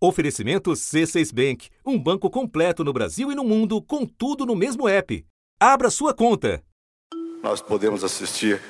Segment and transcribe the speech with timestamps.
[0.00, 4.88] Oferecimento C6 Bank, um banco completo no Brasil e no mundo, com tudo no mesmo
[4.88, 5.26] app.
[5.58, 6.62] Abra sua conta.
[7.42, 8.60] Nós podemos assistir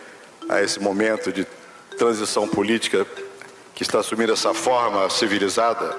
[0.48, 1.46] a esse momento de
[1.98, 3.06] transição política
[3.74, 5.94] que está assumindo essa forma civilizada,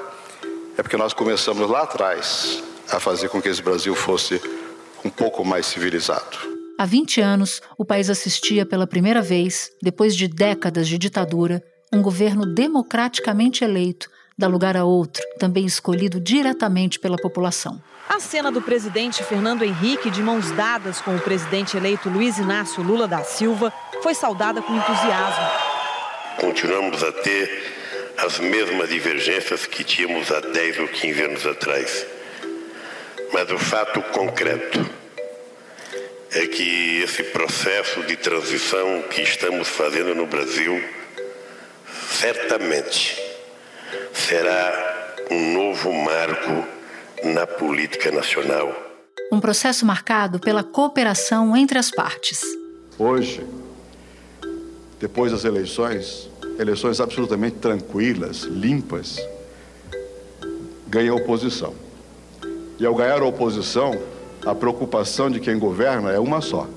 [0.75, 4.41] é porque nós começamos lá atrás a fazer com que esse Brasil fosse
[5.05, 6.39] um pouco mais civilizado.
[6.75, 12.01] Há 20 anos, o país assistia pela primeira vez, depois de décadas de ditadura, um
[12.01, 14.09] governo democraticamente eleito
[14.39, 17.81] dá lugar a outro, também escolhido diretamente pela população.
[18.07, 22.81] A cena do presidente Fernando Henrique de mãos dadas com o presidente eleito Luiz Inácio
[22.81, 25.45] Lula da Silva foi saudada com entusiasmo.
[26.39, 32.05] Continuamos a ter as mesmas divergências que tínhamos há 10 ou 15 anos atrás.
[33.33, 34.89] Mas o fato concreto
[36.31, 40.81] é que esse processo de transição que estamos fazendo no Brasil
[42.11, 43.28] certamente
[44.13, 46.67] será um novo marco
[47.23, 48.73] na política nacional.
[49.31, 52.41] Um processo marcado pela cooperação entre as partes.
[52.97, 53.45] Hoje,
[54.99, 59.17] depois das eleições, eleições absolutamente tranquilas, limpas,
[60.87, 61.73] ganha a oposição.
[62.79, 63.93] E ao ganhar a oposição,
[64.45, 66.67] a preocupação de quem governa é uma só: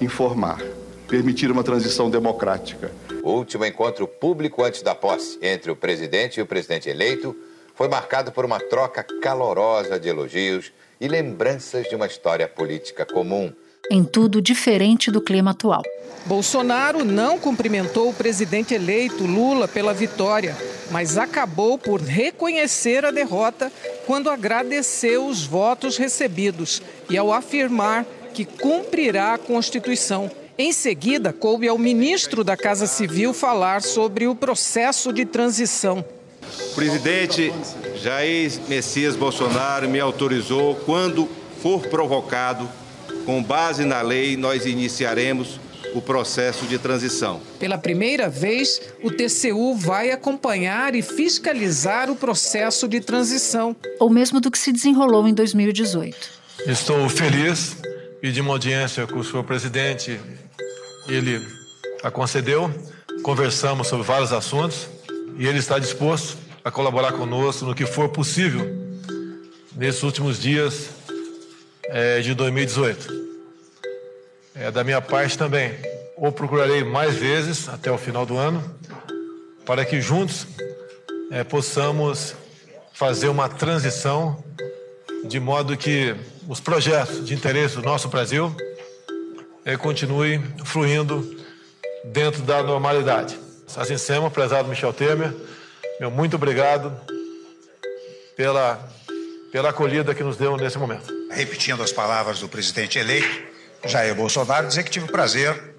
[0.00, 0.60] informar,
[1.08, 2.90] permitir uma transição democrática
[3.26, 7.36] o último encontro público antes da posse entre o presidente e o presidente eleito
[7.74, 13.52] foi marcado por uma troca calorosa de elogios e lembranças de uma história política comum.
[13.90, 15.82] Em tudo diferente do clima atual.
[16.24, 20.56] Bolsonaro não cumprimentou o presidente eleito Lula pela vitória,
[20.92, 23.72] mas acabou por reconhecer a derrota
[24.06, 30.30] quando agradeceu os votos recebidos e ao afirmar que cumprirá a Constituição.
[30.58, 36.02] Em seguida, coube ao ministro da Casa Civil falar sobre o processo de transição.
[36.70, 37.52] O presidente
[38.02, 41.28] Jair Messias Bolsonaro me autorizou, quando
[41.60, 42.66] for provocado,
[43.26, 45.60] com base na lei, nós iniciaremos
[45.94, 47.42] o processo de transição.
[47.58, 53.76] Pela primeira vez, o TCU vai acompanhar e fiscalizar o processo de transição.
[53.98, 56.16] Ou mesmo do que se desenrolou em 2018.
[56.66, 57.76] Estou feliz
[58.22, 60.18] e de uma audiência com o senhor presidente
[61.08, 61.46] ele
[62.02, 62.70] a concedeu,
[63.22, 64.88] conversamos sobre vários assuntos
[65.36, 68.66] e ele está disposto a colaborar conosco no que for possível
[69.74, 70.90] nesses últimos dias
[71.84, 73.26] é, de 2018.
[74.54, 75.74] É, da minha parte também,
[76.16, 78.64] ou procurarei mais vezes até o final do ano,
[79.64, 80.46] para que juntos
[81.30, 82.34] é, possamos
[82.92, 84.42] fazer uma transição
[85.28, 86.16] de modo que
[86.48, 88.54] os projetos de interesse do nosso Brasil
[89.66, 91.28] é, continue fluindo
[92.04, 93.36] dentro da normalidade.
[93.76, 95.34] Assim sendo, prezado Michel Temer,
[95.98, 96.92] meu muito obrigado
[98.36, 98.78] pela,
[99.50, 101.12] pela acolhida que nos deu nesse momento.
[101.32, 103.42] Repetindo as palavras do presidente eleito,
[103.84, 105.74] Jair Bolsonaro, dizer que tive o prazer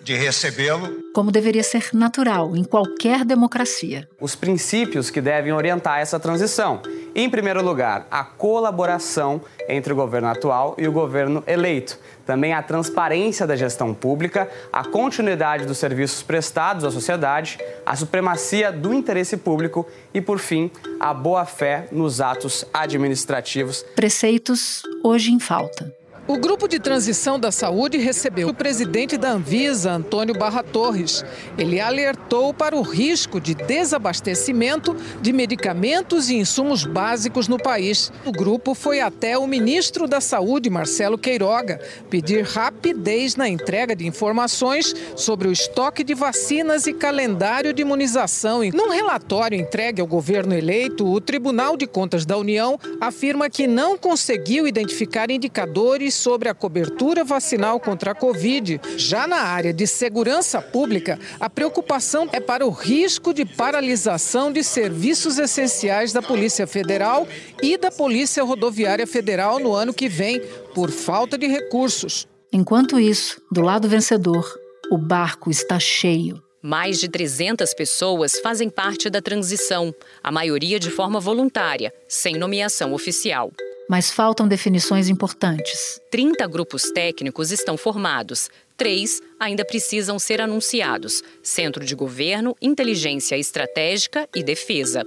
[0.00, 1.02] de recebê-lo.
[1.12, 4.08] Como deveria ser natural em qualquer democracia.
[4.20, 6.80] Os princípios que devem orientar essa transição.
[7.14, 11.98] Em primeiro lugar, a colaboração entre o governo atual e o governo eleito.
[12.24, 18.72] Também a transparência da gestão pública, a continuidade dos serviços prestados à sociedade, a supremacia
[18.72, 23.84] do interesse público e, por fim, a boa-fé nos atos administrativos.
[23.94, 26.01] Preceitos hoje em falta.
[26.28, 31.24] O grupo de transição da saúde recebeu o presidente da Anvisa, Antônio Barra Torres.
[31.58, 38.12] Ele alertou para o risco de desabastecimento de medicamentos e insumos básicos no país.
[38.24, 44.06] O grupo foi até o ministro da Saúde, Marcelo Queiroga, pedir rapidez na entrega de
[44.06, 48.60] informações sobre o estoque de vacinas e calendário de imunização.
[48.72, 53.98] Num relatório entregue ao governo eleito, o Tribunal de Contas da União afirma que não
[53.98, 58.80] conseguiu identificar indicadores sobre a cobertura vacinal contra a Covid.
[58.96, 64.62] Já na área de segurança pública, a preocupação é para o risco de paralisação de
[64.62, 67.26] serviços essenciais da Polícia Federal
[67.62, 70.40] e da Polícia Rodoviária Federal no ano que vem,
[70.74, 72.26] por falta de recursos.
[72.52, 74.46] Enquanto isso, do lado vencedor,
[74.90, 76.42] o barco está cheio.
[76.62, 79.92] Mais de 300 pessoas fazem parte da transição,
[80.22, 83.50] a maioria de forma voluntária, sem nomeação oficial
[83.92, 86.00] mas faltam definições importantes.
[86.10, 88.48] 30 grupos técnicos estão formados.
[88.74, 95.04] Três ainda precisam ser anunciados: Centro de Governo, Inteligência Estratégica e Defesa.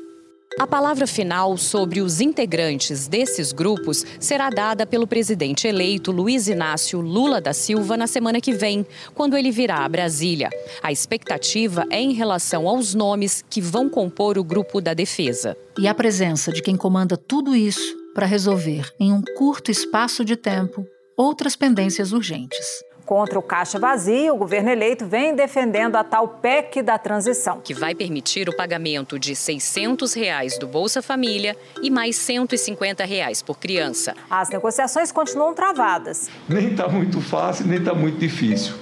[0.60, 7.02] A palavra final sobre os integrantes desses grupos será dada pelo presidente eleito Luiz Inácio
[7.02, 8.86] Lula da Silva na semana que vem,
[9.16, 10.52] quando ele virá a Brasília.
[10.84, 15.58] A expectativa é em relação aos nomes que vão compor o grupo da defesa.
[15.76, 20.38] E a presença de quem comanda tudo isso para resolver, em um curto espaço de
[20.38, 22.66] tempo, outras pendências urgentes.
[23.06, 27.60] Contra o caixa vazio, o governo eleito vem defendendo a tal PEC da transição.
[27.62, 33.44] Que vai permitir o pagamento de 600 reais do Bolsa Família e mais 150 reais
[33.44, 34.16] por criança.
[34.30, 36.30] As negociações continuam travadas.
[36.48, 38.74] Nem está muito fácil, nem está muito difícil.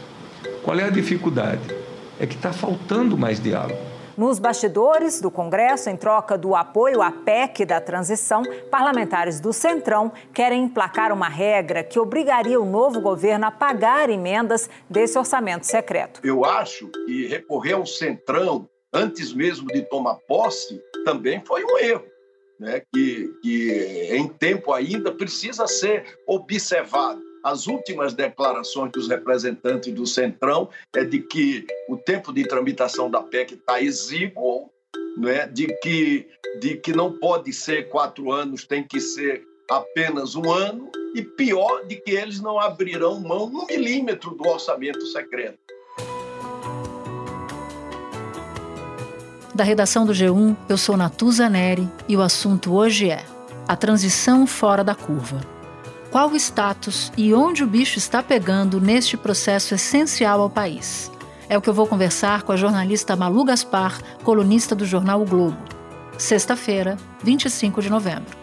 [0.64, 1.76] Qual é a dificuldade?
[2.20, 3.93] É que está faltando mais diálogo.
[4.16, 10.12] Nos bastidores do Congresso, em troca do apoio à PEC da transição, parlamentares do Centrão
[10.32, 16.20] querem emplacar uma regra que obrigaria o novo governo a pagar emendas desse orçamento secreto.
[16.24, 22.06] Eu acho que recorrer ao Centrão antes mesmo de tomar posse também foi um erro.
[22.60, 30.08] Né, que, que em tempo ainda precisa ser observado as últimas declarações dos representantes do
[30.08, 34.72] Centrão é de que o tempo de tramitação da PEC está exíguo,
[35.18, 35.46] né?
[35.48, 36.26] de, que,
[36.62, 41.86] de que não pode ser quatro anos, tem que ser apenas um ano, e pior,
[41.86, 45.60] de que eles não abrirão mão um milímetro do orçamento secreto.
[49.54, 53.24] Da redação do G1, eu sou Natuza Neri e o assunto hoje é
[53.68, 55.53] a transição fora da curva
[56.14, 61.12] qual o status e onde o bicho está pegando neste processo essencial ao país.
[61.50, 65.26] É o que eu vou conversar com a jornalista Malu Gaspar, colunista do jornal o
[65.26, 65.58] Globo.
[66.16, 68.38] Sexta-feira, 25 de novembro.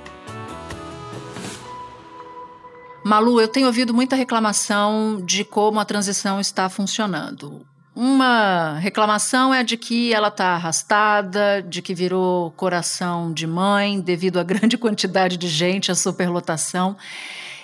[3.04, 7.64] Malu, eu tenho ouvido muita reclamação de como a transição está funcionando.
[7.94, 14.40] Uma reclamação é de que ela está arrastada, de que virou coração de mãe devido
[14.40, 16.96] à grande quantidade de gente, à superlotação.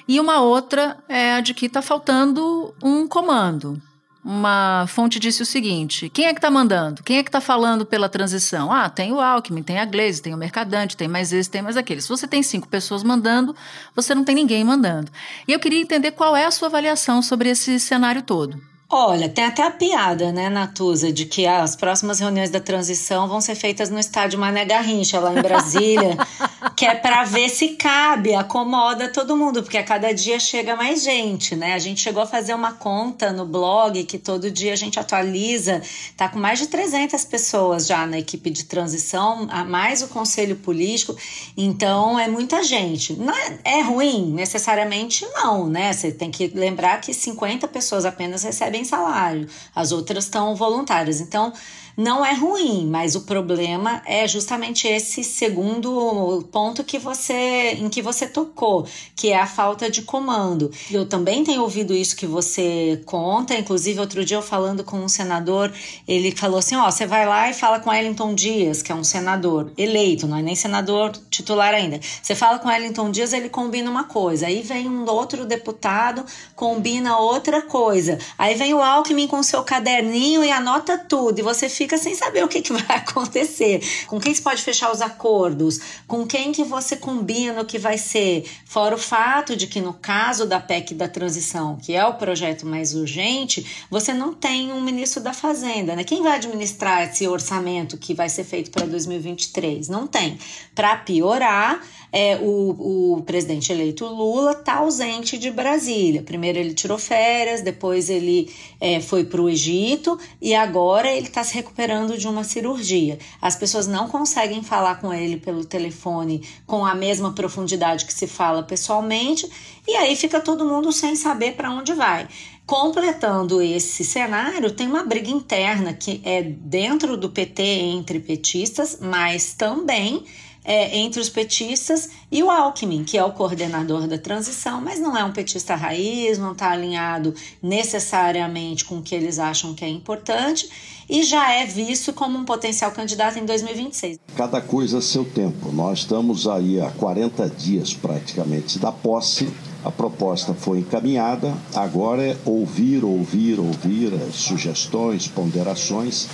[0.08, 3.80] E uma outra é a de que está faltando um comando.
[4.24, 7.02] Uma fonte disse o seguinte: quem é que está mandando?
[7.04, 8.72] Quem é que está falando pela transição?
[8.72, 11.76] Ah, tem o Alckmin, tem a Glaze, tem o Mercadante, tem mais esse, tem mais
[11.76, 12.00] aquele.
[12.00, 13.54] Se você tem cinco pessoas mandando,
[13.94, 15.12] você não tem ninguém mandando.
[15.46, 18.60] E eu queria entender qual é a sua avaliação sobre esse cenário todo.
[18.88, 23.40] Olha, tem até a piada, né, Natuza, de que as próximas reuniões da transição vão
[23.40, 26.16] ser feitas no estádio Mané Garrincha, lá em Brasília,
[26.76, 31.02] que é para ver se cabe, acomoda todo mundo, porque a cada dia chega mais
[31.02, 31.72] gente, né?
[31.72, 35.80] A gente chegou a fazer uma conta no blog que todo dia a gente atualiza,
[36.18, 40.56] tá com mais de 300 pessoas já na equipe de transição, a mais o conselho
[40.56, 41.16] político,
[41.56, 43.14] então é muita gente.
[43.14, 45.94] Não é, é ruim, necessariamente não, né?
[45.94, 51.22] Você tem que lembrar que 50 pessoas apenas recebem salário, as outras estão voluntárias.
[51.22, 51.54] Então,
[51.96, 58.02] não é ruim, mas o problema é justamente esse segundo ponto que você em que
[58.02, 60.70] você tocou, que é a falta de comando.
[60.90, 65.08] Eu também tenho ouvido isso que você conta, inclusive outro dia eu falando com um
[65.08, 65.72] senador,
[66.06, 69.04] ele falou assim, ó, você vai lá e fala com Wellington Dias, que é um
[69.04, 71.98] senador eleito, não é nem senador titular ainda.
[72.22, 77.18] Você fala com Wellington Dias, ele combina uma coisa, aí vem um outro deputado, combina
[77.18, 78.18] outra coisa.
[78.36, 82.16] Aí vem o Alckmin com seu caderninho e anota tudo, e você fica fica sem
[82.16, 86.50] saber o que, que vai acontecer, com quem se pode fechar os acordos, com quem
[86.50, 88.44] que você combina o que vai ser.
[88.64, 92.66] Fora o fato de que no caso da PEC da transição, que é o projeto
[92.66, 96.02] mais urgente, você não tem um ministro da Fazenda, né?
[96.02, 99.88] Quem vai administrar esse orçamento que vai ser feito para 2023?
[99.88, 100.38] Não tem.
[100.74, 101.80] Para piorar,
[102.12, 106.22] é, o, o presidente eleito Lula está ausente de Brasília.
[106.22, 111.44] Primeiro ele tirou férias, depois ele é, foi para o Egito e agora ele está
[111.44, 111.75] se recuperando
[112.16, 113.18] de uma cirurgia.
[113.40, 118.26] As pessoas não conseguem falar com ele pelo telefone com a mesma profundidade que se
[118.26, 119.48] fala pessoalmente
[119.86, 122.26] e aí fica todo mundo sem saber para onde vai.
[122.64, 129.52] Completando esse cenário, tem uma briga interna que é dentro do PT entre petistas, mas
[129.52, 130.24] também
[130.66, 135.16] é, entre os petistas e o Alckmin, que é o coordenador da transição, mas não
[135.16, 137.32] é um petista raiz, não está alinhado
[137.62, 140.68] necessariamente com o que eles acham que é importante
[141.08, 144.18] e já é visto como um potencial candidato em 2026.
[144.36, 145.70] Cada coisa a seu tempo.
[145.70, 149.48] Nós estamos aí há 40 dias praticamente da posse.
[149.84, 156.26] A proposta foi encaminhada, agora é ouvir, ouvir, ouvir as sugestões, ponderações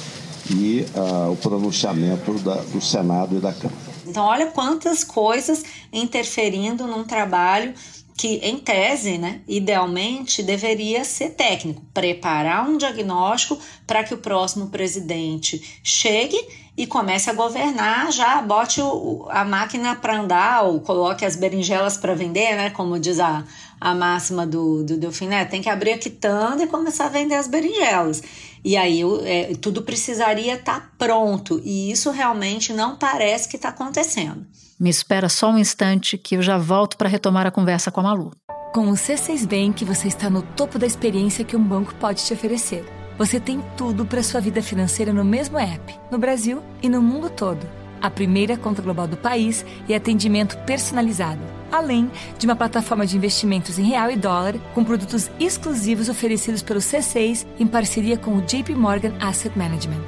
[0.50, 3.81] e uh, o pronunciamento da, do Senado e da Câmara.
[4.12, 7.72] Então, olha quantas coisas interferindo num trabalho
[8.14, 14.68] que, em tese, né, idealmente deveria ser técnico, preparar um diagnóstico para que o próximo
[14.68, 16.38] presidente chegue
[16.76, 21.96] e comece a governar, já bote o, a máquina para andar ou coloque as berinjelas
[21.96, 22.68] para vender, né?
[22.68, 23.42] Como diz a,
[23.82, 27.48] a máxima do, do Delfiné, tem que abrir a quitanda e começar a vender as
[27.48, 28.22] berinjelas.
[28.64, 33.70] E aí é, tudo precisaria estar tá pronto, e isso realmente não parece que está
[33.70, 34.46] acontecendo.
[34.78, 38.04] Me espera só um instante que eu já volto para retomar a conversa com a
[38.04, 38.30] Malu.
[38.72, 42.32] Com o C6 Bank, você está no topo da experiência que um banco pode te
[42.32, 42.84] oferecer
[43.18, 47.28] você tem tudo para sua vida financeira no mesmo app, no Brasil e no mundo
[47.30, 47.64] todo.
[48.00, 51.40] A primeira conta global do país e atendimento personalizado,
[51.72, 56.80] além de uma plataforma de investimentos em real e dólar com produtos exclusivos oferecidos pelo
[56.80, 60.02] C6 em parceria com o JP Morgan Asset Management.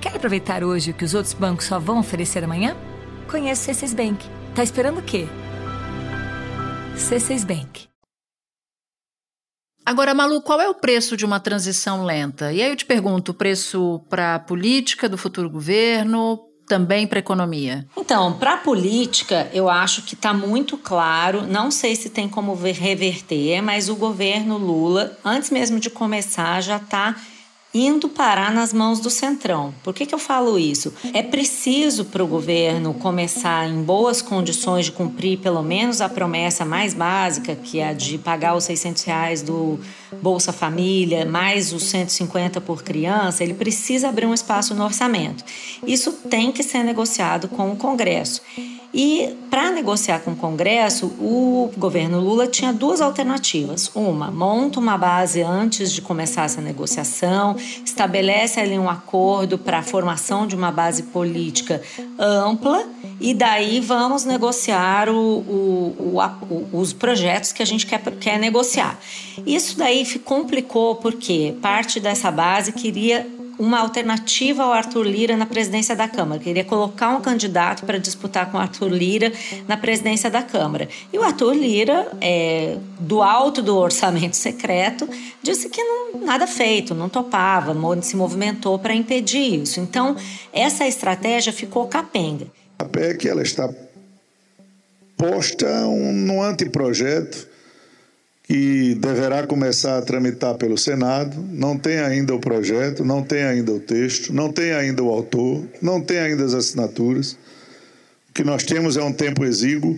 [0.00, 2.74] Quer aproveitar hoje o que os outros bancos só vão oferecer amanhã?
[3.30, 4.26] Conheça o C6 Bank.
[4.54, 5.28] Tá esperando o quê?
[6.96, 7.90] C6 Bank.
[9.84, 12.52] Agora, Malu, qual é o preço de uma transição lenta?
[12.52, 16.38] E aí eu te pergunto, preço para a política do futuro governo,
[16.70, 17.84] também para a economia?
[17.96, 21.44] Então, para a política, eu acho que está muito claro.
[21.44, 26.76] Não sei se tem como reverter, mas o governo Lula, antes mesmo de começar, já
[26.76, 27.16] está
[27.72, 29.72] indo parar nas mãos do Centrão.
[29.82, 30.92] Por que, que eu falo isso?
[31.14, 36.64] É preciso para o governo começar em boas condições de cumprir pelo menos a promessa
[36.64, 39.78] mais básica, que é a de pagar os 600 reais do
[40.20, 45.44] Bolsa Família, mais os 150 por criança, ele precisa abrir um espaço no orçamento.
[45.86, 48.42] Isso tem que ser negociado com o Congresso.
[48.92, 53.90] E para negociar com o Congresso, o governo Lula tinha duas alternativas.
[53.94, 59.82] Uma, monta uma base antes de começar essa negociação, estabelece ali um acordo para a
[59.82, 61.80] formação de uma base política
[62.18, 62.84] ampla
[63.20, 66.18] e daí vamos negociar o, o,
[66.50, 68.98] o, os projetos que a gente quer, quer negociar.
[69.46, 73.26] Isso daí complicou porque parte dessa base queria
[73.60, 76.40] uma alternativa ao Arthur Lira na presidência da Câmara.
[76.40, 79.30] Queria colocar um candidato para disputar com o Arthur Lira
[79.68, 80.88] na presidência da Câmara.
[81.12, 85.06] E o Arthur Lira, é, do alto do orçamento secreto,
[85.42, 89.78] disse que não, nada feito, não topava, se movimentou para impedir isso.
[89.78, 90.16] Então,
[90.54, 92.46] essa estratégia ficou capenga.
[92.78, 93.68] A PEC ela está
[95.18, 97.46] posta um, no anteprojeto
[98.50, 101.40] que deverá começar a tramitar pelo Senado.
[101.52, 105.62] Não tem ainda o projeto, não tem ainda o texto, não tem ainda o autor,
[105.80, 107.38] não tem ainda as assinaturas.
[108.28, 109.96] O que nós temos é um tempo exíguo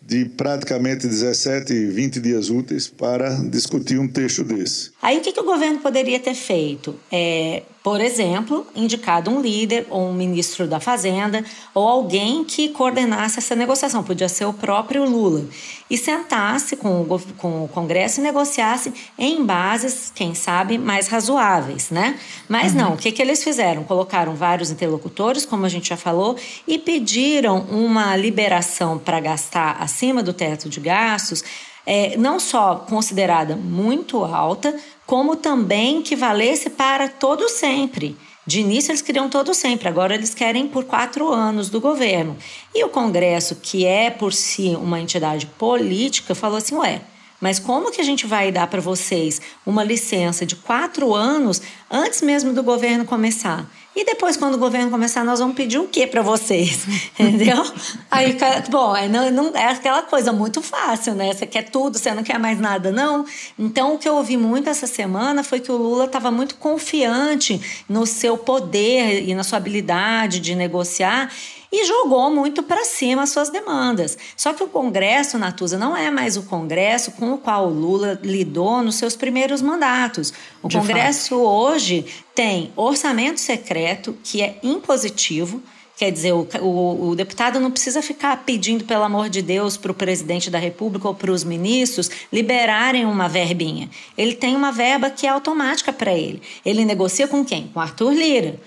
[0.00, 4.92] de praticamente 17, 20 dias úteis para discutir um texto desse.
[5.02, 6.94] Aí o que, que o governo poderia ter feito?
[7.10, 11.42] É, por exemplo, indicado um líder ou um ministro da Fazenda
[11.74, 15.44] ou alguém que coordenasse essa negociação, podia ser o próprio Lula,
[15.88, 21.90] e sentasse com o, com o Congresso e negociasse em bases, quem sabe, mais razoáveis,
[21.90, 22.18] né?
[22.48, 22.78] Mas uhum.
[22.78, 23.82] não, o que, que eles fizeram?
[23.82, 26.36] Colocaram vários interlocutores, como a gente já falou,
[26.68, 31.42] e pediram uma liberação para gastar acima do teto de gastos
[31.86, 34.74] é, não só considerada muito alta,
[35.06, 38.16] como também que valesse para todo sempre.
[38.46, 42.36] De início eles queriam todo sempre, agora eles querem por quatro anos do governo.
[42.74, 47.02] E o Congresso, que é por si uma entidade política, falou assim: ué,
[47.40, 52.22] mas como que a gente vai dar para vocês uma licença de quatro anos antes
[52.22, 53.70] mesmo do governo começar?
[53.94, 56.86] E depois, quando o governo começar, nós vamos pedir o quê para vocês?
[57.18, 57.64] Entendeu?
[58.08, 58.36] Aí,
[58.70, 61.32] bom, é, não, não, é aquela coisa muito fácil, né?
[61.32, 63.24] Você quer tudo, você não quer mais nada, não.
[63.58, 67.60] Então, o que eu ouvi muito essa semana foi que o Lula estava muito confiante
[67.88, 71.28] no seu poder e na sua habilidade de negociar
[71.72, 74.18] e jogou muito para cima as suas demandas.
[74.36, 78.18] Só que o Congresso, Natuza, não é mais o Congresso com o qual o Lula
[78.22, 80.32] lidou nos seus primeiros mandatos.
[80.62, 81.40] O De Congresso fato.
[81.40, 85.62] hoje tem orçamento secreto, que é impositivo.
[85.96, 89.92] Quer dizer, o, o, o, deputado não precisa ficar pedindo, pelo amor de Deus, para
[89.92, 93.90] o presidente da República ou para os ministros liberarem uma verbinha.
[94.16, 96.40] Ele tem uma verba que é automática para ele.
[96.64, 97.68] Ele negocia com quem?
[97.68, 98.58] Com Arthur Lira.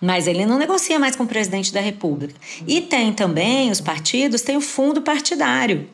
[0.00, 2.34] Mas ele não negocia mais com o presidente da República.
[2.66, 5.88] E tem também, os partidos têm o fundo partidário.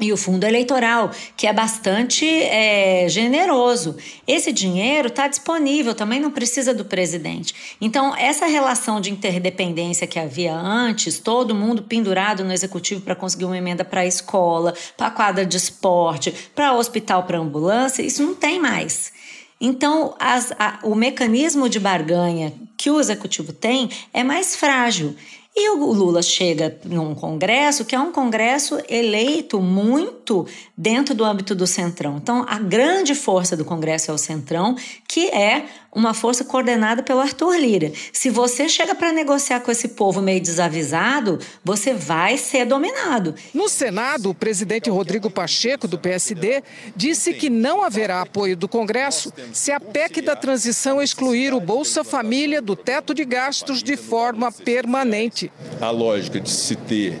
[0.00, 3.96] E o fundo eleitoral, que é bastante é, generoso.
[4.26, 7.54] Esse dinheiro está disponível, também não precisa do presidente.
[7.78, 13.44] Então, essa relação de interdependência que havia antes, todo mundo pendurado no executivo para conseguir
[13.44, 18.22] uma emenda para a escola, para a quadra de esporte, para hospital, para ambulância, isso
[18.22, 19.12] não tem mais.
[19.60, 25.14] Então, as, a, o mecanismo de barganha que o executivo tem é mais frágil.
[25.54, 31.54] E o Lula chega num congresso que é um congresso eleito muito dentro do âmbito
[31.54, 32.16] do Centrão.
[32.16, 34.76] Então, a grande força do congresso é o Centrão,
[35.08, 37.92] que é uma força coordenada pelo Arthur Lira.
[38.12, 43.34] Se você chega para negociar com esse povo meio desavisado, você vai ser dominado.
[43.52, 46.62] No Senado, o presidente Rodrigo Pacheco, do PSD,
[46.94, 52.04] disse que não haverá apoio do Congresso se a PEC da transição excluir o Bolsa
[52.04, 55.50] Família do teto de gastos de forma permanente.
[55.80, 57.18] A lógica de se ter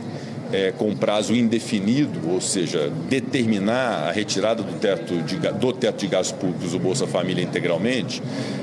[0.52, 6.06] é, com prazo indefinido, ou seja, determinar a retirada do teto de, do teto de
[6.06, 8.22] gastos públicos do Bolsa Família integralmente,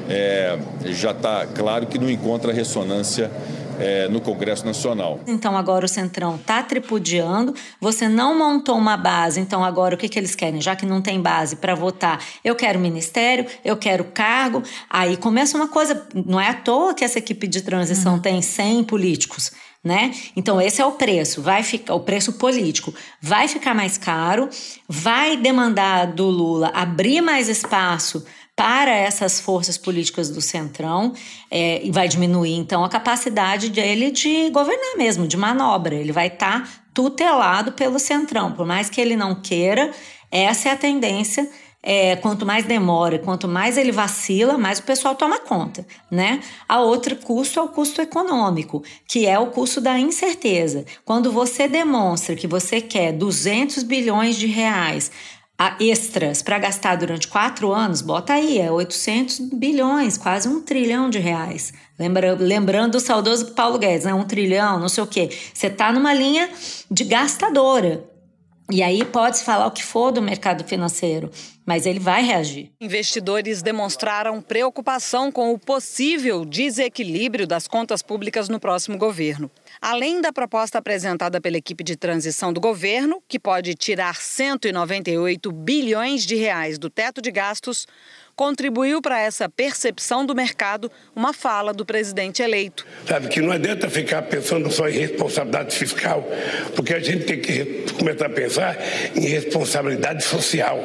[0.09, 3.31] é, já está claro que não encontra ressonância
[3.79, 5.19] é, no Congresso Nacional.
[5.27, 10.09] Então agora o Centrão está tripudiando, você não montou uma base, então agora o que,
[10.09, 10.59] que eles querem?
[10.61, 15.57] Já que não tem base para votar, eu quero ministério, eu quero cargo, aí começa
[15.57, 18.19] uma coisa, não é à toa que essa equipe de transição uhum.
[18.19, 19.51] tem 100 políticos
[19.83, 20.13] né?
[20.35, 24.49] Então esse é o preço, vai ficar o preço político, vai ficar mais caro,
[24.87, 31.13] vai demandar do Lula abrir mais espaço para essas forças políticas do centrão
[31.51, 35.93] é, e vai diminuir então a capacidade dele de governar mesmo, de manobra.
[35.93, 39.91] Ele vai estar tá tutelado pelo centrão, por mais que ele não queira.
[40.31, 41.47] Essa é a tendência
[41.89, 46.41] é, quanto mais demora, quanto mais ele vacila, mais o pessoal toma conta, né?
[46.67, 50.83] A outro custo é o custo econômico, que é o custo da incerteza.
[51.05, 55.09] Quando você demonstra que você quer 200 bilhões de reais
[55.57, 61.09] a extras para gastar durante quatro anos, bota aí, é 800 bilhões, quase um trilhão
[61.09, 61.71] de reais.
[61.97, 64.13] Lembra, lembrando o saudoso Paulo Guedes, né?
[64.13, 65.29] um trilhão, não sei o quê.
[65.53, 66.49] Você está numa linha
[66.91, 68.16] de gastadora.
[68.69, 71.31] E aí pode-se falar o que for do mercado financeiro,
[71.65, 72.69] mas ele vai reagir.
[72.81, 79.49] Investidores demonstraram preocupação com o possível desequilíbrio das contas públicas no próximo governo.
[79.81, 86.25] Além da proposta apresentada pela equipe de transição do governo, que pode tirar 198 bilhões
[86.25, 87.87] de reais do teto de gastos,
[88.37, 92.85] contribuiu para essa percepção do mercado uma fala do presidente eleito.
[93.07, 96.23] Sabe que não adianta ficar pensando só em responsabilidade fiscal,
[96.75, 98.77] porque a gente tem que começar a pensar
[99.15, 100.79] em responsabilidade social.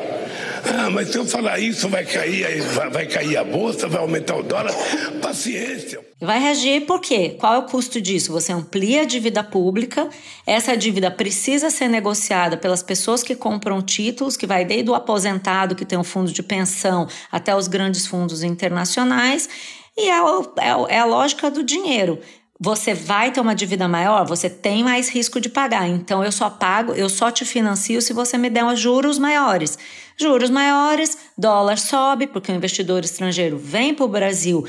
[0.64, 4.42] Ah, mas se eu falar isso, vai cair, vai, cair a bolsa, vai aumentar o
[4.42, 4.72] dólar.
[5.20, 6.00] Paciência.
[6.24, 7.36] Vai reagir por quê?
[7.36, 8.30] Qual é o custo disso?
[8.30, 10.08] Você amplia a dívida pública,
[10.46, 15.74] essa dívida precisa ser negociada pelas pessoas que compram títulos, que vai desde o aposentado
[15.74, 19.48] que tem um fundo de pensão até os grandes fundos internacionais,
[19.96, 22.20] e é, é, é a lógica do dinheiro
[22.64, 25.88] você vai ter uma dívida maior, você tem mais risco de pagar.
[25.88, 29.76] Então eu só pago, eu só te financio se você me der juros maiores.
[30.16, 34.64] Juros maiores, dólar sobe, porque o investidor estrangeiro vem para o Brasil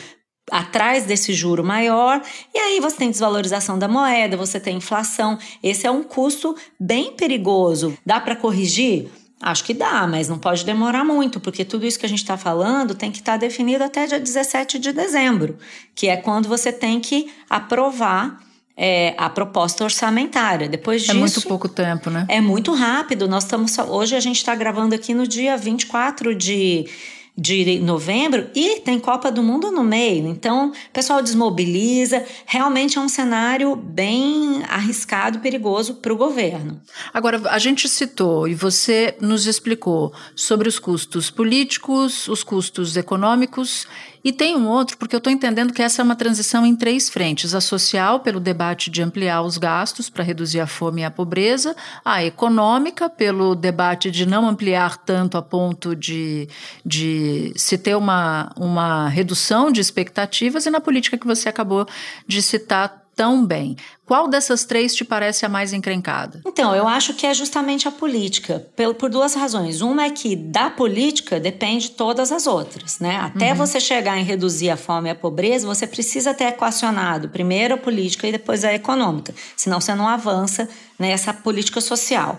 [0.51, 2.21] atrás desse juro maior,
[2.53, 5.37] e aí você tem desvalorização da moeda, você tem inflação.
[5.61, 7.97] Esse é um custo bem perigoso.
[8.05, 9.09] Dá para corrigir?
[9.41, 12.37] Acho que dá, mas não pode demorar muito, porque tudo isso que a gente está
[12.37, 15.57] falando tem que estar tá definido até dia 17 de dezembro,
[15.93, 18.39] que é quando você tem que aprovar
[18.75, 20.69] é, a proposta orçamentária.
[20.69, 21.11] Depois disso.
[21.11, 22.25] É muito pouco tempo, né?
[22.29, 23.27] É muito rápido.
[23.27, 23.77] Nós estamos.
[23.77, 26.85] Hoje a gente está gravando aqui no dia 24 de
[27.35, 30.27] de novembro e tem Copa do Mundo no meio.
[30.27, 32.23] Então, o pessoal desmobiliza.
[32.45, 36.79] Realmente é um cenário bem arriscado, perigoso para o governo.
[37.13, 43.87] Agora, a gente citou e você nos explicou sobre os custos políticos, os custos econômicos
[44.23, 47.09] e tem um outro, porque eu estou entendendo que essa é uma transição em três
[47.09, 51.11] frentes: a social, pelo debate de ampliar os gastos para reduzir a fome e a
[51.11, 56.47] pobreza, a econômica, pelo debate de não ampliar tanto a ponto de,
[56.85, 57.22] de
[57.55, 61.85] se ter uma, uma redução de expectativas, e na política que você acabou
[62.27, 63.75] de citar tão bem.
[64.05, 66.41] Qual dessas três te parece a mais encrencada?
[66.45, 69.81] Então, eu acho que é justamente a política, por, por duas razões.
[69.81, 73.17] Uma é que da política depende todas as outras, né?
[73.17, 73.57] Até uhum.
[73.57, 77.77] você chegar em reduzir a fome e a pobreza, você precisa ter equacionado primeiro a
[77.77, 82.37] política e depois a econômica, senão você não avança nessa política social.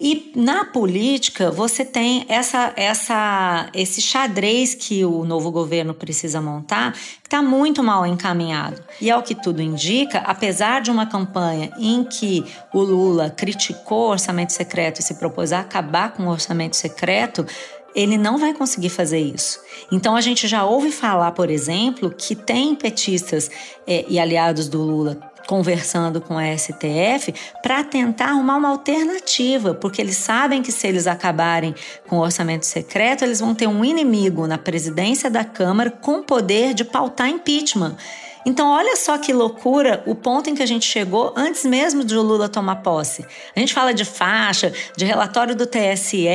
[0.00, 6.92] E na política, você tem essa, essa, esse xadrez que o novo governo precisa montar,
[6.92, 8.80] que está muito mal encaminhado.
[9.00, 14.10] E ao que tudo indica, apesar de uma campanha em que o Lula criticou o
[14.12, 17.44] orçamento secreto e se propôs a acabar com o orçamento secreto,
[17.92, 19.60] ele não vai conseguir fazer isso.
[19.90, 23.50] Então a gente já ouve falar, por exemplo, que tem petistas
[23.84, 30.02] é, e aliados do Lula conversando com a STF para tentar arrumar uma alternativa, porque
[30.02, 31.74] eles sabem que se eles acabarem
[32.06, 36.74] com o orçamento secreto, eles vão ter um inimigo na presidência da Câmara com poder
[36.74, 37.96] de pautar impeachment.
[38.44, 42.14] Então, olha só que loucura o ponto em que a gente chegou antes mesmo de
[42.14, 43.24] o Lula tomar posse.
[43.56, 46.28] A gente fala de faixa, de relatório do TSE,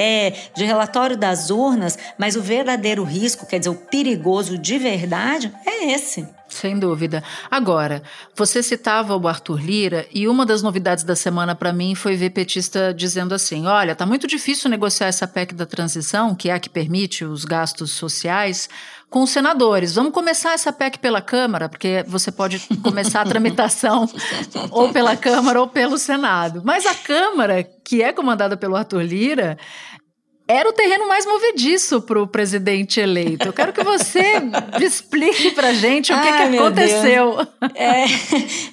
[0.56, 5.92] de relatório das urnas, mas o verdadeiro risco, quer dizer, o perigoso de verdade, é
[5.92, 6.28] esse.
[6.54, 7.24] Sem dúvida.
[7.50, 8.04] Agora,
[8.36, 12.30] você citava o Arthur Lira e uma das novidades da semana para mim foi ver
[12.30, 16.60] petista dizendo assim: olha, tá muito difícil negociar essa PEC da transição, que é a
[16.60, 18.70] que permite os gastos sociais,
[19.10, 19.96] com os senadores.
[19.96, 24.08] Vamos começar essa PEC pela Câmara, porque você pode começar a tramitação
[24.70, 26.62] ou pela Câmara ou pelo Senado.
[26.64, 29.58] Mas a Câmara, que é comandada pelo Arthur Lira,
[30.48, 33.48] era o terreno mais movediço para o presidente eleito.
[33.48, 34.42] Eu quero que você
[34.82, 37.38] explique para gente o que, que aconteceu.
[37.74, 38.06] É,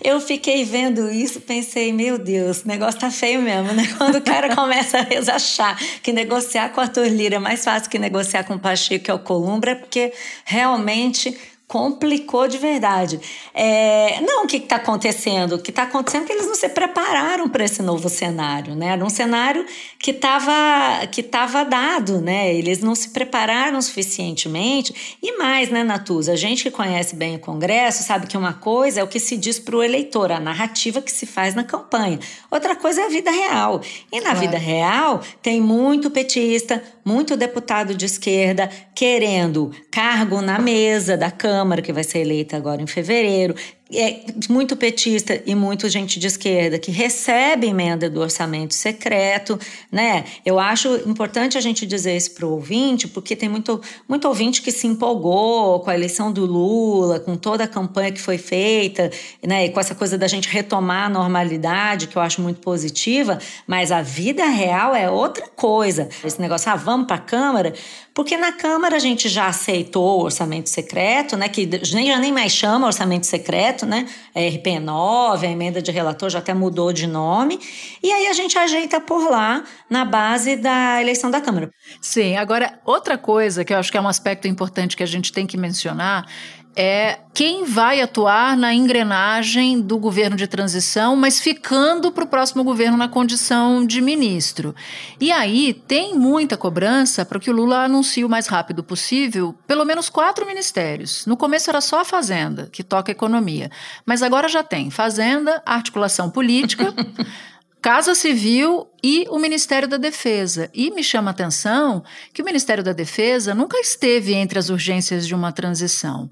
[0.03, 3.89] eu fiquei vendo isso, pensei, meu Deus, o negócio tá feio mesmo, né?
[3.97, 7.89] Quando o cara começa a achar que negociar com a Arthur Lira é mais fácil
[7.89, 10.13] que negociar com o Pacheco, que é o Columbra, é porque
[10.45, 11.37] realmente
[11.71, 13.21] complicou de verdade.
[13.55, 15.55] É, não, o que está acontecendo?
[15.55, 18.89] O que está acontecendo é que eles não se prepararam para esse novo cenário, né?
[18.89, 19.65] Era um cenário
[19.97, 22.53] que estava que tava dado, né?
[22.53, 25.17] Eles não se prepararam suficientemente.
[25.23, 26.33] E mais, né, Natuza?
[26.33, 29.37] A gente que conhece bem o Congresso sabe que uma coisa é o que se
[29.37, 32.19] diz para o eleitor, a narrativa que se faz na campanha.
[32.51, 33.81] Outra coisa é a vida real.
[34.11, 34.41] E na claro.
[34.41, 41.60] vida real tem muito petista, muito deputado de esquerda querendo cargo na mesa da Câmara,
[41.83, 43.55] que vai ser eleita agora em fevereiro,
[43.93, 49.59] é muito petista e muito gente de esquerda que recebe emenda do orçamento secreto,
[49.91, 50.25] né?
[50.47, 54.63] Eu acho importante a gente dizer isso para o ouvinte, porque tem muito, muito ouvinte
[54.63, 59.11] que se empolgou com a eleição do Lula, com toda a campanha que foi feita,
[59.45, 59.67] né?
[59.67, 63.91] E com essa coisa da gente retomar a normalidade, que eu acho muito positiva, mas
[63.91, 66.09] a vida real é outra coisa.
[66.25, 67.75] Esse negócio, ah, vamos para a Câmara,
[68.15, 71.49] porque na Câmara a gente já aceitou o orçamento secreto, né?
[71.49, 74.07] Que nem, já nem mais chama orçamento secreto né?
[74.35, 77.59] É RP9, a emenda de relator já até mudou de nome.
[78.03, 81.71] E aí a gente ajeita por lá na base da eleição da Câmara.
[82.01, 85.33] Sim, agora outra coisa que eu acho que é um aspecto importante que a gente
[85.33, 86.27] tem que mencionar
[86.75, 92.63] é quem vai atuar na engrenagem do governo de transição, mas ficando para o próximo
[92.63, 94.75] governo na condição de ministro.
[95.21, 99.85] E aí tem muita cobrança para que o Lula anuncie o mais rápido possível pelo
[99.85, 101.27] menos quatro ministérios.
[101.27, 103.71] No começo era só a Fazenda, que toca a economia,
[104.05, 106.95] mas agora já tem Fazenda, articulação política.
[107.83, 110.69] Casa Civil e o Ministério da Defesa.
[110.75, 115.27] E me chama a atenção que o Ministério da Defesa nunca esteve entre as urgências
[115.27, 116.31] de uma transição.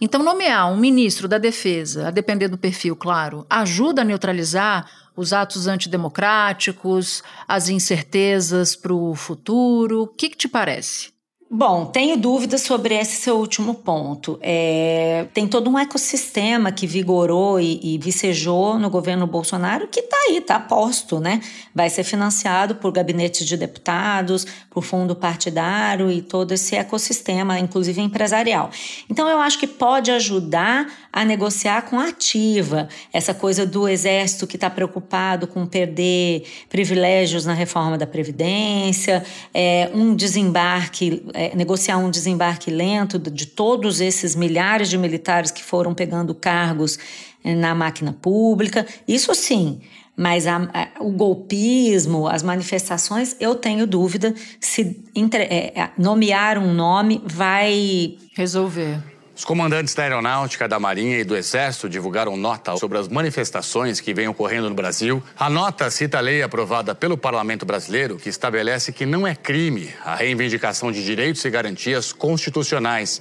[0.00, 5.32] Então, nomear um ministro da Defesa, a depender do perfil, claro, ajuda a neutralizar os
[5.32, 10.02] atos antidemocráticos, as incertezas para o futuro.
[10.02, 11.13] O que, que te parece?
[11.50, 14.38] Bom, tenho dúvidas sobre esse seu último ponto.
[14.40, 20.16] É, tem todo um ecossistema que vigorou e, e vicejou no governo Bolsonaro que está
[20.28, 21.40] aí, está posto, né?
[21.74, 28.00] Vai ser financiado por gabinetes de deputados, por fundo partidário e todo esse ecossistema, inclusive
[28.00, 28.70] empresarial.
[29.08, 34.48] Então, eu acho que pode ajudar a negociar com a ativa essa coisa do exército
[34.48, 39.24] que está preocupado com perder privilégios na reforma da Previdência,
[39.54, 41.22] é, um desembarque.
[41.32, 46.34] É, é, negociar um desembarque lento de todos esses milhares de militares que foram pegando
[46.34, 46.98] cargos
[47.44, 48.86] é, na máquina pública.
[49.06, 49.80] Isso sim,
[50.16, 56.72] mas a, a, o golpismo, as manifestações, eu tenho dúvida se entre, é, nomear um
[56.72, 59.13] nome vai resolver.
[59.36, 64.14] Os comandantes da Aeronáutica, da Marinha e do Exército divulgaram nota sobre as manifestações que
[64.14, 65.20] vêm ocorrendo no Brasil.
[65.36, 69.92] A nota cita a lei aprovada pelo Parlamento Brasileiro que estabelece que não é crime
[70.04, 73.20] a reivindicação de direitos e garantias constitucionais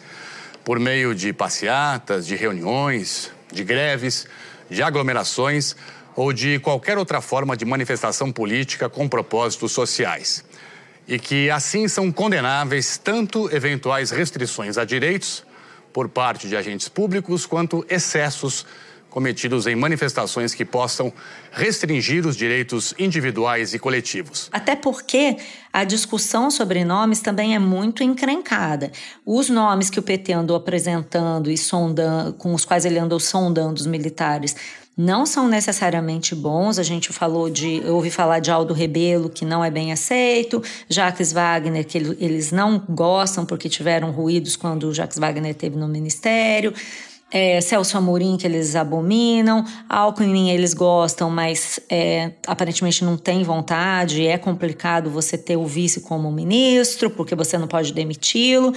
[0.63, 4.27] por meio de passeatas, de reuniões, de greves,
[4.69, 5.75] de aglomerações
[6.15, 10.45] ou de qualquer outra forma de manifestação política com propósitos sociais.
[11.07, 15.43] E que assim são condenáveis tanto eventuais restrições a direitos
[15.93, 18.65] por parte de agentes públicos quanto excessos
[19.13, 21.13] cometidos em manifestações que possam
[21.51, 24.49] restringir os direitos individuais e coletivos.
[24.51, 25.37] Até porque
[25.71, 28.91] a discussão sobre nomes também é muito encrencada.
[29.23, 33.79] Os nomes que o PT andou apresentando e sondando, com os quais ele andou sondando
[33.79, 34.55] os militares
[34.95, 36.77] não são necessariamente bons.
[36.77, 40.63] A gente falou de, eu ouvi falar de Aldo Rebelo, que não é bem aceito,
[40.87, 45.87] Jacques Wagner, que eles não gostam porque tiveram ruídos quando o Jacques Wagner teve no
[45.87, 46.73] ministério.
[47.33, 54.27] É, Celso Amorim, que eles abominam, Alckmin eles gostam, mas é, aparentemente não tem vontade,
[54.27, 58.71] é complicado você ter o vice como ministro, porque você não pode demiti-lo.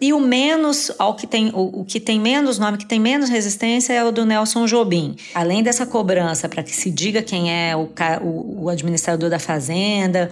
[0.00, 3.28] E o menos, ao que tem, o, o, que tem menos nome, que tem menos
[3.28, 5.16] resistência é o do Nelson Jobim.
[5.34, 7.88] Além dessa cobrança para que se diga quem é o,
[8.22, 10.30] o, o administrador da fazenda,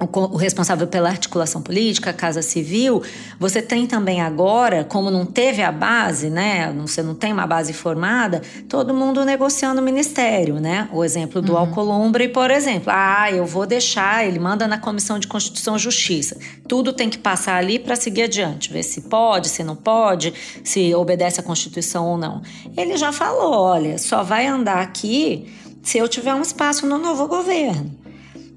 [0.00, 3.02] o responsável pela articulação política, a Casa Civil,
[3.38, 6.72] você tem também agora, como não teve a base, né?
[6.80, 10.88] Você não tem uma base formada, todo mundo negociando o ministério, né?
[10.92, 11.58] O exemplo do uhum.
[11.58, 12.92] Alcolumbre, por exemplo.
[12.92, 16.36] Ah, eu vou deixar, ele manda na Comissão de Constituição e Justiça.
[16.66, 20.94] Tudo tem que passar ali para seguir adiante, ver se pode, se não pode, se
[20.94, 22.42] obedece à Constituição ou não.
[22.76, 25.46] Ele já falou: olha, só vai andar aqui
[25.82, 28.03] se eu tiver um espaço no novo governo.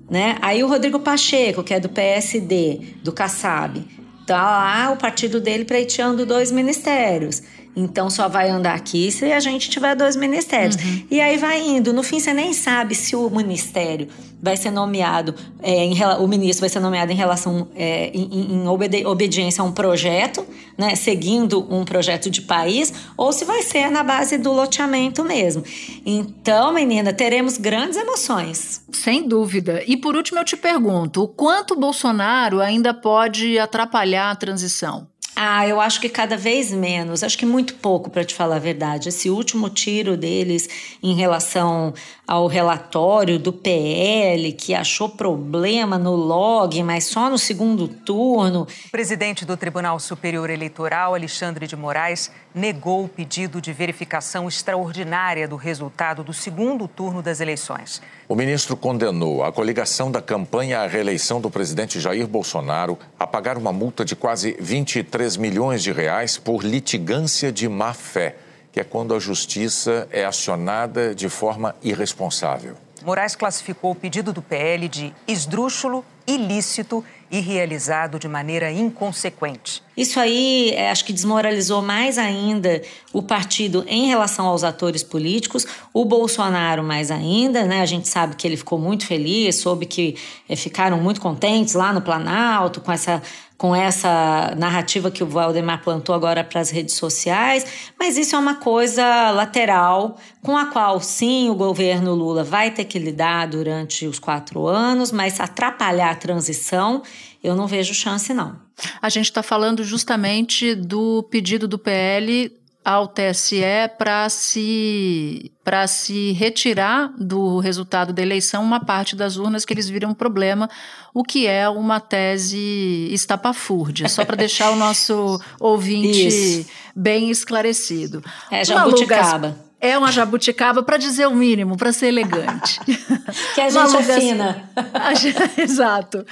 [0.10, 0.38] Né?
[0.42, 3.84] Aí o Rodrigo Pacheco, que é do PSD, do Kassab,
[4.26, 7.42] tá lá o partido dele pleiteando dois ministérios.
[7.80, 10.76] Então só vai andar aqui se a gente tiver dois ministérios.
[10.76, 11.04] Uhum.
[11.12, 11.94] E aí vai indo.
[11.94, 14.08] No fim, você nem sabe se o ministério
[14.42, 18.68] vai ser nomeado, é, em, o ministro vai ser nomeado em relação, é, em, em
[18.68, 20.44] obedi obediência a um projeto,
[20.76, 25.64] né, seguindo um projeto de país, ou se vai ser na base do loteamento mesmo.
[26.04, 28.82] Então, menina, teremos grandes emoções.
[28.92, 29.84] Sem dúvida.
[29.86, 35.08] E por último, eu te pergunto: o quanto Bolsonaro ainda pode atrapalhar a transição?
[35.40, 38.60] Ah, eu acho que cada vez menos, acho que muito pouco, para te falar a
[38.60, 39.10] verdade.
[39.10, 40.68] Esse último tiro deles
[41.04, 41.94] em relação
[42.28, 48.68] ao relatório do PL, que achou problema no log, mas só no segundo turno.
[48.88, 55.48] O presidente do Tribunal Superior Eleitoral, Alexandre de Moraes, negou o pedido de verificação extraordinária
[55.48, 58.02] do resultado do segundo turno das eleições.
[58.28, 63.58] O ministro condenou a coligação da campanha à reeleição do presidente Jair Bolsonaro a pagar
[63.58, 68.36] uma multa de quase 23 milhões de reais por litigância de má fé,
[68.72, 72.76] que é quando a justiça é acionada de forma irresponsável.
[73.04, 79.84] Moraes classificou o pedido do PL de esdrúxulo, ilícito e realizado de maneira inconsequente.
[79.96, 85.66] Isso aí é, acho que desmoralizou mais ainda o partido em relação aos atores políticos,
[85.94, 87.82] o Bolsonaro mais ainda, né?
[87.82, 90.16] A gente sabe que ele ficou muito feliz, soube que
[90.48, 93.22] é, ficaram muito contentes lá no Planalto com essa
[93.58, 97.66] com essa narrativa que o Valdemar plantou agora para as redes sociais,
[98.00, 102.86] mas isso é uma coisa lateral com a qual sim o governo Lula vai ter
[102.86, 107.02] que lidar durante os quatro anos, mas atrapalhar a transição
[107.44, 108.60] eu não vejo chance não.
[109.02, 112.52] A gente está falando justamente do pedido do PL
[112.88, 113.62] ao TSE
[113.98, 119.90] para se para se retirar do resultado da eleição uma parte das urnas que eles
[119.90, 120.70] viram problema,
[121.14, 126.70] o que é uma tese estapafúrdia, só para deixar o nosso ouvinte Isso.
[126.96, 128.24] bem esclarecido.
[128.50, 129.67] É jabuticaba.
[129.80, 132.80] É uma jabuticaba para dizer o mínimo, para ser elegante.
[133.54, 134.70] que a gente Malu, é fina.
[135.56, 136.26] Exato.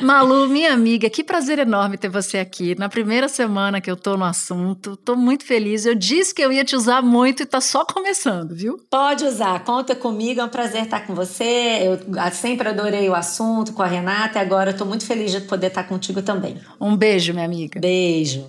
[0.00, 2.78] Malu, minha amiga, que prazer enorme ter você aqui.
[2.78, 5.84] Na primeira semana que eu tô no assunto, tô muito feliz.
[5.84, 8.78] Eu disse que eu ia te usar muito e tá só começando, viu?
[8.88, 11.80] Pode usar, conta comigo, é um prazer estar com você.
[11.82, 11.98] Eu
[12.30, 15.66] sempre adorei o assunto com a Renata e agora eu tô muito feliz de poder
[15.66, 16.60] estar contigo também.
[16.80, 17.80] Um beijo, minha amiga.
[17.80, 18.48] Beijo.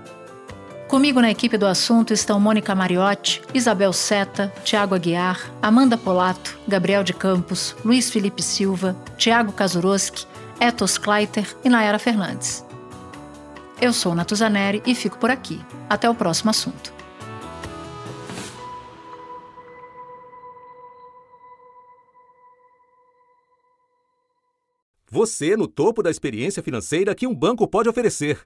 [0.91, 7.01] Comigo na equipe do assunto estão Mônica Mariotti, Isabel Seta, Tiago Aguiar, Amanda Polato, Gabriel
[7.01, 10.27] de Campos, Luiz Felipe Silva, Tiago Kazuroski,
[10.59, 12.65] Etos Kleiter e Nayara Fernandes.
[13.79, 15.61] Eu sou Natuzaneri e fico por aqui.
[15.89, 16.93] Até o próximo assunto.
[25.09, 28.45] Você no topo da experiência financeira que um banco pode oferecer.